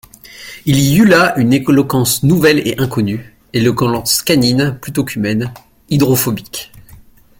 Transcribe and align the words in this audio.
Il 0.65 0.79
y 0.79 0.97
eut 0.97 1.05
là 1.05 1.37
une 1.37 1.53
éloquence 1.53 2.23
nouvelle 2.23 2.67
et 2.67 2.75
inconnue, 2.79 3.35
éloquence 3.53 4.23
canine, 4.23 4.79
plutôt 4.81 5.03
qu'humaine, 5.03 5.53
hydrophobique. 5.91 6.71